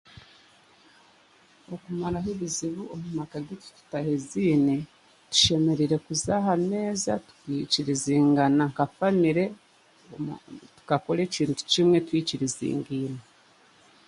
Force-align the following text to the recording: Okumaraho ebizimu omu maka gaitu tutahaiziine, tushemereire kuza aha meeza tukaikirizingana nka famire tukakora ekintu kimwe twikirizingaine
Okumaraho 1.73 2.29
ebizimu 2.35 2.83
omu 2.93 3.07
maka 3.19 3.37
gaitu 3.45 3.67
tutahaiziine, 3.77 4.75
tushemereire 5.31 5.97
kuza 6.05 6.31
aha 6.39 6.53
meeza 6.69 7.13
tukaikirizingana 7.27 8.63
nka 8.71 8.85
famire 8.95 9.45
tukakora 10.75 11.19
ekintu 11.27 11.61
kimwe 11.71 11.97
twikirizingaine 12.07 13.21